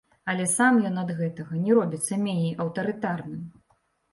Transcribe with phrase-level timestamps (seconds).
[0.31, 3.45] Але сам ён ад гэтага не робіцца меней аўтарытарным.